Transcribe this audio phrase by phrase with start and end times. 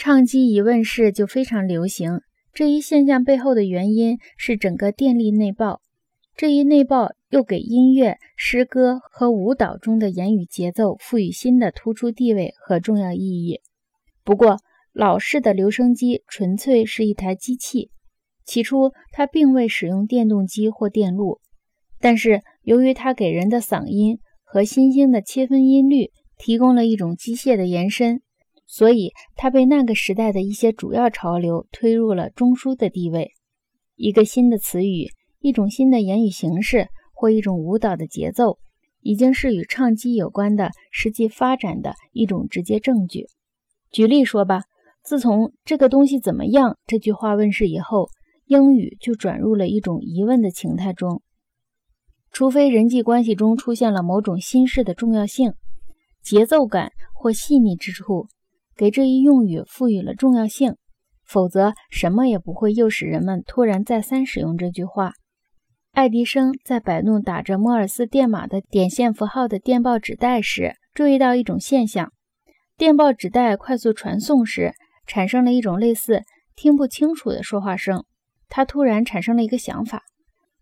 [0.00, 2.20] 唱机一问世就非常流行。
[2.54, 5.80] 这一现象背后的原因是整个电力内爆。
[6.36, 13.60] 这一内爆又给音乐、诗歌和舞蹈中的言语节奏赋予新的突出地位和重要意义。
[14.22, 14.58] 不过，
[14.92, 17.90] 老式的留声机纯粹是一台机器，
[18.44, 21.40] 起初它并未使用电动机或电路，
[21.98, 28.22] 但是由于它给人的嗓音和新兴的切分音律提供了一种机械的延伸，
[28.68, 33.32] 所以它被那个时代的一些主要潮流推入了中枢的地位。
[33.96, 35.08] 一个新的词语。
[35.40, 38.58] 一种新的言语形式或一种舞蹈的节奏，
[39.02, 43.26] 已经是与唱机有关的实际发展的一种直接证据。
[43.92, 44.64] 举例说吧，
[45.04, 48.08] 自从“这个东西怎么样”这句话问世以后，
[48.46, 51.22] 英语就转入了一种疑问的情态中。
[52.32, 55.54] 除非人际关系中出现了某种新式的重要性、
[56.20, 58.26] 节奏感或细腻之处，
[58.78, 60.76] 给这一用语赋予了重要性，
[61.26, 65.14] 否则什么也不会诱使人们突然再三使用这句话。
[65.90, 72.12] 爱迪生在摆弄打着莫尔斯电码的点线符号的电报纸带时，注意到一种现象：
[72.76, 74.74] 电报纸带快速传送时，
[75.08, 76.22] 产生了一种类似
[76.54, 78.04] 听不清楚的说话声。
[78.48, 80.04] 他突然产生了一个想法：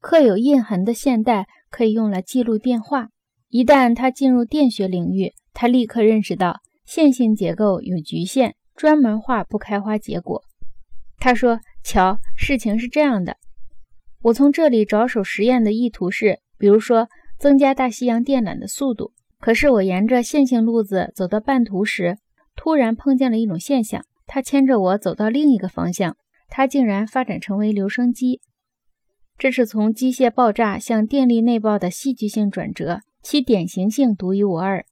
[0.00, 3.10] 刻有印痕的线带可以用来记录电话。
[3.48, 6.58] 一旦他进入电学领域，他立刻认识到
[6.90, 10.42] 线性结构有局限，专门化不开花结果。
[11.18, 13.36] 他说：“瞧，事情是这样的。”
[14.22, 17.06] 我从这里着手实验的意图是，比如说
[17.38, 19.12] 增加大西洋电缆的速度。
[19.38, 22.18] 可是我沿着线性路子走到半途时，
[22.56, 26.16] 突然碰见了一种现象，它牵着我走到另一个方向，
[26.48, 28.40] 它竟然发展成为留声机。
[29.38, 34.84] 这是从机械爆炸向电力内爆的戏剧性转折，其典型性独一无二。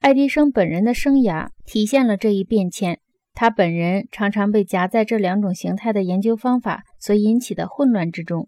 [0.00, 3.00] 爱迪生本人的生涯体现了这一变迁，
[3.34, 8.46] 他本人常常被夹在这两种形态的研究方法所引起的混乱之中。